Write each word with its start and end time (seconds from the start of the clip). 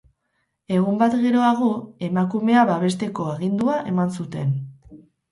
Egun 0.75 0.95
bat 1.01 1.17
geroago, 1.25 1.67
emakumea 2.07 2.63
babesteko 2.69 3.27
agindua 3.33 3.75
eman 3.91 4.15
zuten. 4.23 4.57